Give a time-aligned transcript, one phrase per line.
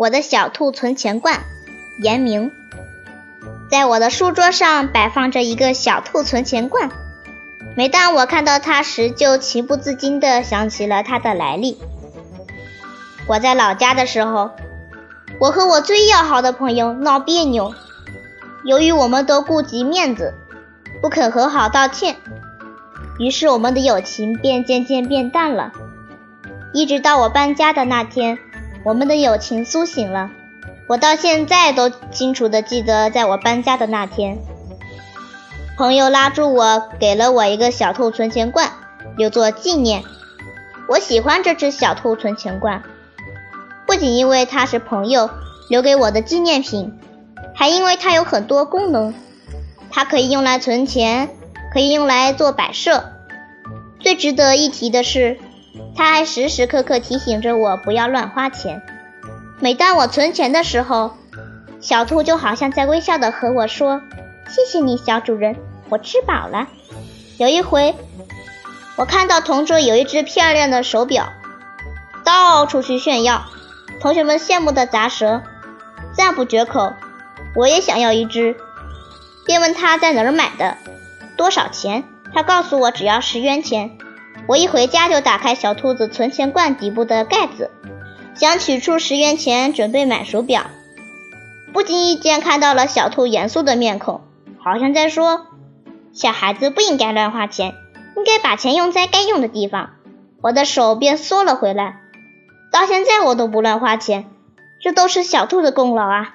[0.00, 1.40] 我的小兔存钱罐，
[2.02, 2.50] 严明。
[3.70, 6.88] 在我的书桌上摆放着一个小兔存钱罐，
[7.76, 11.76] 每当我看到它时，就情不自禁地想起了它的来历。
[13.26, 14.52] 我在老家的时候，
[15.38, 17.74] 我和我最要好的朋友闹别扭，
[18.64, 20.32] 由于我们都顾及面子，
[21.02, 22.16] 不肯和好道歉，
[23.18, 25.72] 于是我们的友情便渐渐变淡了。
[26.72, 28.38] 一直到我搬家的那天。
[28.82, 30.30] 我们的友情苏醒了，
[30.88, 34.38] 我到现在都清楚地记得，在我搬家的那天，
[35.76, 38.70] 朋友拉住我，给了我一个小兔存钱罐，
[39.18, 40.02] 留作纪念。
[40.88, 42.82] 我喜欢这只小兔存钱罐，
[43.86, 45.28] 不仅因为它是朋友
[45.68, 46.98] 留给我的纪念品，
[47.54, 49.12] 还因为它有很多功能。
[49.90, 51.28] 它可以用来存钱，
[51.70, 53.04] 可以用来做摆设。
[53.98, 55.38] 最值得一提的是。
[55.96, 58.82] 他还时时刻刻提醒着我不要乱花钱。
[59.58, 61.16] 每当我存钱的时候，
[61.80, 64.00] 小兔就好像在微笑的和我说
[64.48, 65.56] ：“谢谢你，小主人，
[65.88, 66.68] 我吃饱了。”
[67.38, 67.94] 有一回，
[68.96, 71.28] 我看到同桌有一只漂亮的手表，
[72.24, 73.44] 到处去炫耀，
[74.00, 75.42] 同学们羡慕的砸舌，
[76.12, 76.92] 赞不绝口。
[77.54, 78.56] 我也想要一只，
[79.46, 80.76] 便问他在哪儿买的，
[81.36, 82.04] 多少钱？
[82.32, 83.98] 他告诉我只要十元钱。
[84.50, 87.70] 我一回家就打开小兔子存钱罐底部的盖子，
[88.34, 90.64] 想取出十元钱准备买手表，
[91.72, 94.22] 不经意间看到了小兔严肃的面孔，
[94.58, 95.46] 好像在说
[96.12, 97.74] ：“小孩子不应该乱花钱，
[98.16, 99.90] 应该把钱用在该用的地方。”
[100.42, 102.00] 我的手便缩了回来。
[102.72, 104.28] 到现在我都不乱花钱，
[104.80, 106.34] 这都是小兔的功劳啊！